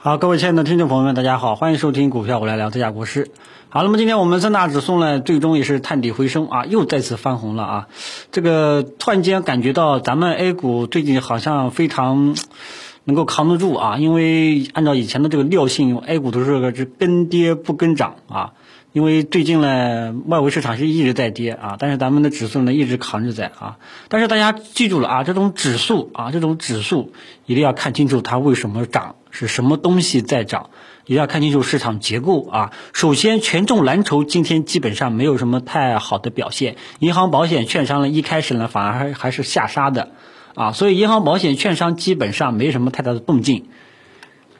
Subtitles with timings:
[0.00, 3.32] 好，各位亲爱的听众朋友们，大家好，欢迎收听股票我来聊这家国师。
[3.68, 7.88] 好，那么今天我们三大指数呢，最终也是探底回升啊，又再次翻红了啊。
[8.30, 12.36] 这个突然间感觉到咱们 A 股最近好像非常
[13.02, 18.52] 能够扛得住啊，因为按照以前的这个调性，A 股都是个是跟跌不跟涨啊。
[18.92, 23.78] 因为最近呢，外围市场是一直在跌啊，但是咱们的指数呢一直扛着在啊。
[24.08, 27.12] 但是大家记住了啊，这种指数啊，这种指数
[27.46, 30.70] 一定要看清楚它为什么涨，是什么东西在涨，
[31.04, 32.72] 一定要看清楚市场结构啊。
[32.92, 40.10] 首先，权重蓝筹今天基本上没有什么太好的表现，银行、保险、券商呢一开始呢反而还还是下杀的
[40.54, 43.66] 啊，所以银行、保险、券商基本上没什么太大的动静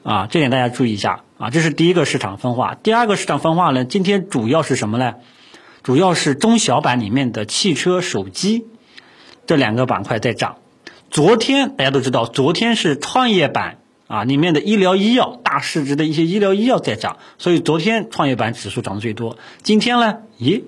[0.02, 1.24] 啊，这点大家注意一下。
[1.38, 2.74] 啊，这是第一个市场分化。
[2.74, 5.14] 第二个市场分化呢，今天主要是什么呢？
[5.84, 8.66] 主要是中小板里面的汽车、手机
[9.46, 10.56] 这两个板块在涨。
[11.12, 19.38] 昨天大家都知道，昨天是创业板啊里面的医疗医药大市值的一些医疗医药在涨，所以昨天创业板指数涨得最多。
[19.62, 20.64] 今天呢，咦，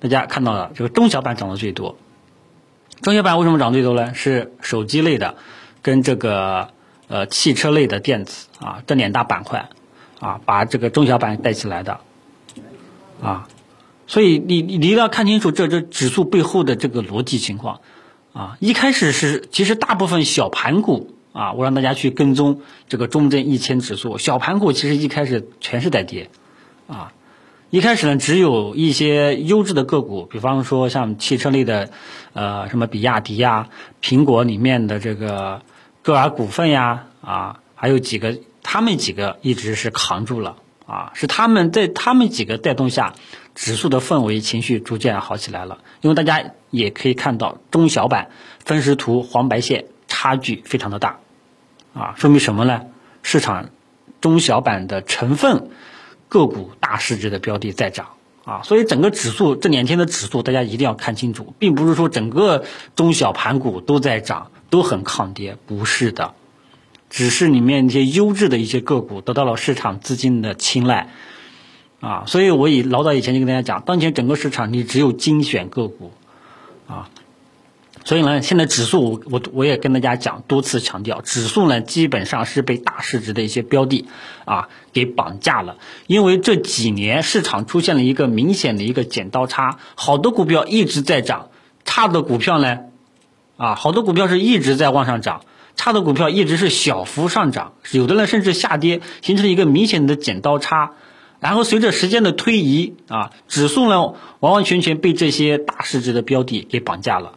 [0.00, 1.96] 大家看到了这个中小板涨得最多。
[3.00, 4.12] 中小板为什么涨最多呢？
[4.12, 5.36] 是手机类的
[5.80, 6.68] 跟这个
[7.08, 9.70] 呃汽车类的电子啊这两大板块。
[10.20, 12.00] 啊，把这个中小板带起来的，
[13.20, 13.46] 啊，
[14.06, 17.80] 所以你你一定要看清楚这这指数背后的这个逻辑情况，
[18.32, 26.30] 啊，一开始是其实大部分小盘股啊，我让大家去跟踪这个中证一千指数，小盘股其实一开始全是在跌，
[26.86, 27.12] 啊，
[27.68, 31.90] 一开始呢只有一些优质的个股，比方说像汽车类的，
[32.32, 33.68] 呃，什么比亚迪呀、
[34.00, 35.60] 苹果里面的这个
[36.00, 38.38] 歌尔股份呀，啊，还有几个。
[38.66, 43.12] 他们几个一直是扛住了啊，是他们在他们几个带动下，
[43.54, 45.80] 指数的氛围情绪逐渐好起来了。
[46.00, 48.30] 因为大家也可以看到中小板
[48.64, 51.18] 分时图黄白线差距非常的大，
[51.94, 52.82] 啊，说明什么呢？
[53.22, 53.70] 市场
[54.20, 55.70] 中小板的成分
[56.28, 58.08] 个股大市值的标的在涨
[58.44, 62.64] 啊，所以整个指数这两天的指数大家一定要看清楚，并不是说整个
[62.96, 66.34] 中小盘股都在涨，都很抗跌，不是的。
[67.08, 71.10] 只是里面一些优质的一些个股得到了市场资金的青睐，
[72.00, 76.10] 啊，所以我以老早以前就跟大家讲，当前整个市场你只有精选个股，
[76.88, 77.08] 啊，
[78.04, 84.06] 所以呢，现在指数我我也跟大家讲多次强调，指数呢基本上是被大市值的一些标的
[84.44, 91.48] 啊给绑架了，因为这几年市场出现了一个明显的一个剪刀差，好的股票一直在涨，
[91.84, 92.80] 差的股票呢，
[93.56, 95.40] 啊，好多股票是一直在往上涨。
[95.76, 100.92] 差的股票一直是小幅上涨，有的呢甚至下跌，形成了一个明显的剪刀差。
[101.40, 107.32] 然后随着时间的推移啊，指数呢完完全全被这些大市值的标的给绑架了。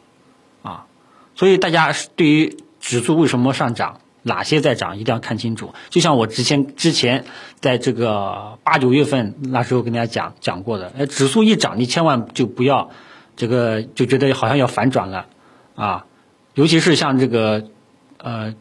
[1.37, 5.73] 所以大家对于指数为什么上涨，哪些在涨，一定要看清楚。
[5.89, 7.23] 就像我之前之前
[7.61, 12.89] 在这个八九月份那时候跟大家讲讲过的，哎，指数一涨，你千万就不要
[13.37, 15.27] 这个就觉得好像要反转了
[15.75, 16.05] 啊，
[16.55, 17.63] 尤其是像这个。
[18.19, 18.55] 呃，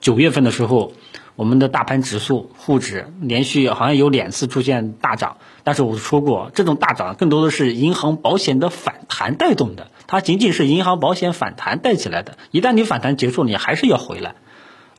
[0.00, 0.94] 九月份的时候，
[1.36, 14.34] 我们的大盘指数沪指连续好像有两次出现大涨，但是我说过，这种大涨更多的是银行保险的反弹带动的，它仅仅是银行保险反弹带起来的，一旦你反弹结束，你还是要回来，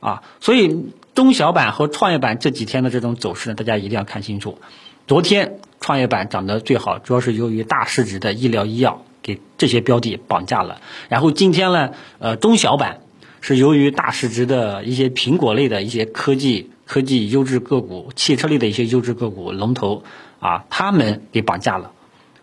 [0.00, 4.58] 啊，所以中小板和创业板这几天的这种走势呢，大家一定要看清楚。
[5.06, 13.00] 昨天创业板涨得最好，主要是由于大市值的医疗医药给这些标的绑架了，然后今天呢，呃，中小板。
[13.40, 20.02] 是由于大市值的一些苹果类的一些科技科技优质个股、汽车类的一些优质个股龙头
[20.40, 21.92] 啊，他们给绑架了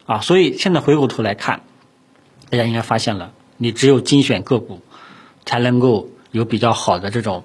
[0.05, 1.63] 啊，所以现在回过头来看，
[2.55, 4.79] 大家应该发现了，你只有精选个股，
[5.45, 7.43] 才能够有比较好的这种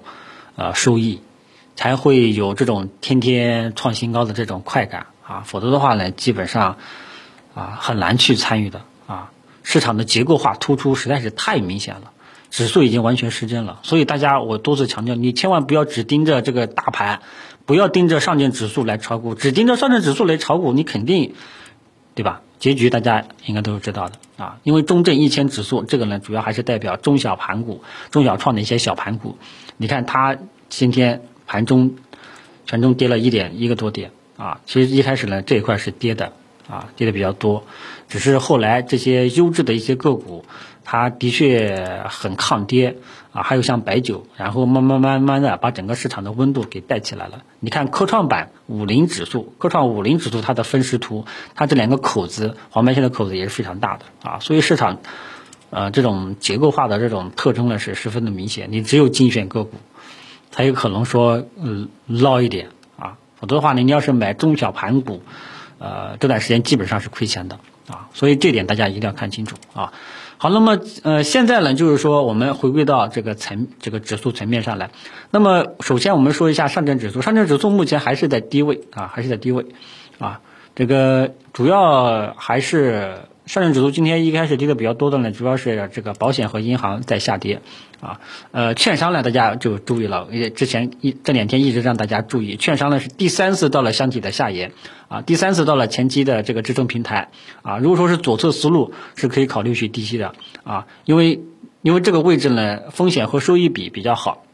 [0.55, 1.19] 呃收益，
[1.75, 6.77] 才会有这种天天创新高的这种快感啊，否则的话呢，基本上
[7.53, 9.31] 啊很难去参与的啊，
[9.63, 12.11] 市场的结构化突出实在是太明显了。
[12.49, 17.21] 指数已经完全失真了，所以大家我多次强调，你千万不要只盯着这个大盘，
[17.65, 21.35] 不要盯着上证指数来炒股，只盯着上证指数来炒股，你肯定，
[22.15, 22.39] 对吧？
[22.59, 29.37] 结局大家应该都是知道的啊，因为中证一千指数这个呢，主要还是代表中小盘股、中小创的一些小盘股。
[29.77, 30.35] 你看它
[30.67, 31.93] 今天盘中
[32.65, 36.33] 权重跌了一点一个多点啊，其实一开始呢这一块是跌的
[36.67, 37.63] 啊，跌的比较多，
[38.09, 40.43] 只是后来这些优质的一些个股。
[40.83, 42.97] 它的确很抗跌
[43.31, 47.43] 啊，还有像白酒，然后慢慢慢慢的把整个市场的温度给带起来了。
[47.59, 51.25] 你看科创板五零指数，科创五零指数它的分时图，
[51.55, 54.97] 它这两个口子黄白线的口子也是非常大的啊，所以市场
[55.69, 58.67] 呃这种结构化的这种特征呢是十分的明显。
[58.71, 59.77] 你只有精选个股
[60.49, 65.21] 才有可能说嗯捞一点啊，否则的话呢，你要是买中小盘股，
[65.77, 69.93] 呃，这段时间基本上是亏钱的啊，所以这点大家一定要看清楚啊。
[70.41, 74.89] 好，那么呃，现在呢，就是说我们回归到这个层这个指数层面上来。
[75.29, 79.67] 那么首先我们说一下上证指数，上证指数目前还是在低位啊，还是在低位
[80.17, 80.41] 啊。
[80.73, 83.19] 这个主要还是
[83.51, 87.61] 上证指数今天一开始跌的比较多的呢，主要是这个保险和银行在下跌
[87.99, 88.21] 啊。
[88.51, 94.71] 呃，券商呢，大家就注意了，也之前一这两天一直让大家注意，券商呢是第三次到了箱体的下沿
[95.09, 97.27] 啊，第三次到了前期的这个支撑平台
[97.61, 97.77] 啊。
[97.77, 100.33] 如果说是左侧思路，是可以考虑去低吸的
[100.63, 101.41] 啊，因为
[101.81, 104.45] 因为这个位置呢，风险和收益比比较好，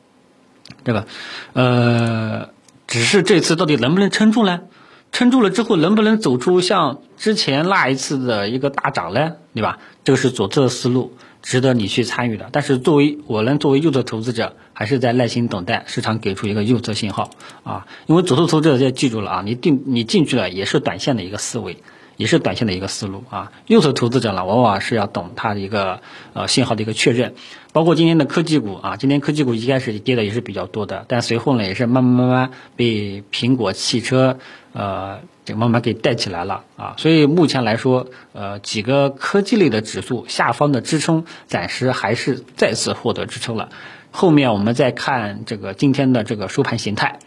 [0.84, 1.06] 对吧？
[1.54, 2.50] 呃，
[2.88, 4.62] 只是这次到底能不能撑住呢？
[5.12, 9.34] 撑住了之后，能不能走出像之前那一次的一个大涨呢？
[9.56, 9.80] 对吧？
[10.04, 12.50] 这个是左侧的思路，值得你去参与的。
[12.52, 17.32] 但是作为我呢，作为右侧投资者，还是在耐心等待市场给出一个右侧信号
[17.64, 17.88] 啊。
[18.06, 21.78] 因为左侧投资者要记住了啊，你定你进去了也是短线的一个思维。
[22.18, 26.02] 也是短线的一个思路啊，右侧投资者呢，往往是要等它的一个
[26.34, 27.36] 呃信号的一个确认，
[27.72, 34.40] 包括今天的科技股啊，今天科技股一开始跌的也是比较多的，但随后呢也是慢慢慢慢被苹果汽车
[34.74, 43.70] 呃这慢慢给带起来了啊，所以目前来说呃几个科技类的指数下方的支撑暂时还是再次获得支撑了，
[44.10, 47.20] 后面我们再看这个今天的这个收盘形态，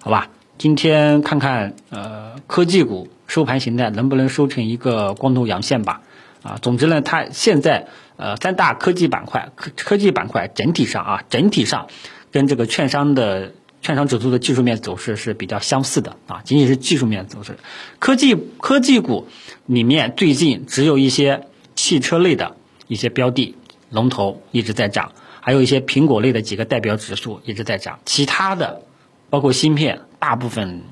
[0.00, 0.30] 好吧？
[0.58, 3.08] 今天看看呃科技股。
[3.26, 6.02] 收盘形态能不能收成一个光头阳线吧？
[6.42, 11.88] 啊，总之呢，它现在呃三大科技板块科科技板块整体上啊整体上
[12.30, 13.52] 跟这个券商的
[13.82, 17.58] 券商指数的技术面走势是比较相似的啊，仅仅是技术面走势。
[17.98, 19.26] 科技科技股
[19.66, 22.56] 里面最近只有一些汽车类的
[22.86, 23.56] 一些标的
[23.90, 28.82] 龙头一直在涨，还有一些苹果类的几个代表指数一直在涨，其他的
[29.30, 30.82] 包括芯片大部分。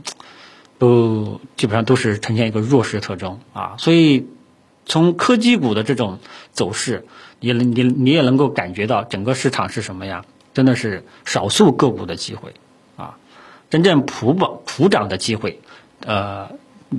[0.78, 4.26] 都基本上都是呈现一个弱势特征啊，所以
[4.86, 6.18] 从科技股的这种
[6.52, 7.06] 走势，
[7.40, 10.24] 你你你也能够感觉到整个市场是什么呀？
[10.52, 12.54] 真的是少数个股的机会
[12.96, 13.16] 啊，
[13.70, 15.60] 真正普保普涨的机会，
[16.06, 16.50] 呃，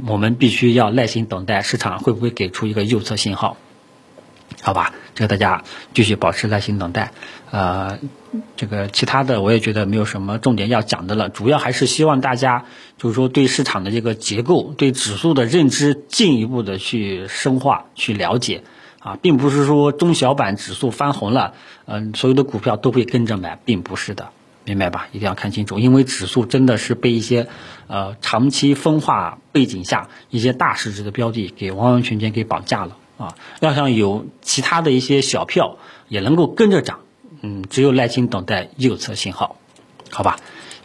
[0.08, 3.56] 我们必须要耐心等待市场会不会给出一个右侧信号。
[4.62, 5.64] 好吧，这个大家
[5.94, 7.12] 继续保持耐心等待。
[7.52, 8.00] 呃，
[8.58, 12.66] 这个其他的我也觉得没有什么重点要讲的了，主要还是希望大家
[12.98, 18.64] 就是说对市场的这个结构、对指数的认知进一步的去深化、去了解
[19.00, 21.54] 啊，并不是说中小板指数翻红了，
[21.86, 24.30] 嗯，所有的股票都会跟着买，并不是的，
[24.64, 25.08] 明白吧？
[25.12, 27.48] 一定要看清楚，因为指数真的是被一些
[27.88, 32.98] 呃长期分化背景下一些大市值的标的给完完全全给绑架了。
[33.18, 35.78] 啊，要想有其他的一些小票
[36.10, 37.00] 也能够跟着涨，
[37.42, 39.56] 嗯，只有耐心等待右侧信号，
[40.12, 40.38] 好吧？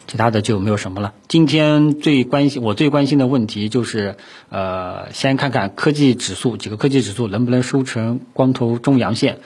[0.07, 1.13] 其他的就没有什么了。
[1.29, 4.17] 今天最关心我最关心的问题就是，
[4.49, 9.39] 呃，先看看科技指数几个科技指数能不能收成光头中阳线，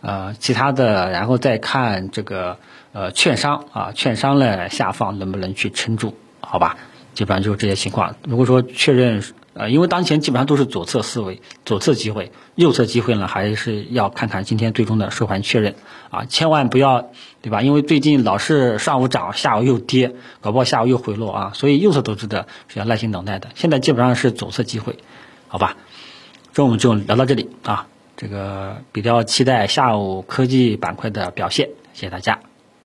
[0.00, 2.58] 呃，其他的然后再看这个
[2.92, 6.76] 呃券商啊，券商呢下方能不能去撑住，好吧？
[7.14, 8.16] 基本上就是这些情况。
[8.26, 9.22] 如果说确认。
[9.60, 15.74] 呃，因为当前基本上都是左侧思维，左侧机会，右侧机会呢，还是要看看今天最终的收盘确认
[16.08, 17.10] 啊，千万不要，
[17.42, 17.60] 对吧？
[17.60, 23.50] 因为最近老是上午涨，下午又跌，搞不好下午又回落啊，所以右侧投资者是要耐心等待的。
[23.54, 24.96] 现在基本上是左侧机会，
[25.46, 25.76] 好吧？
[26.54, 32.49] 中午就聊到这里啊，这个比较期待下午科技板块的表现，谢谢大家。